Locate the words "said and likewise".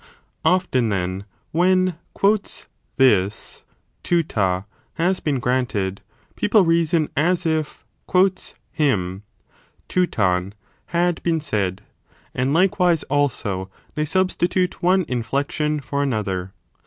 11.39-13.03